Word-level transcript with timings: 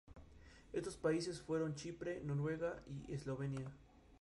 Estos 0.73 0.97
países 0.97 1.43
fueron 1.43 1.75
Chipre, 1.75 2.23
Noruega 2.25 2.81
y 2.87 3.13
Eslovenia. 3.13 3.69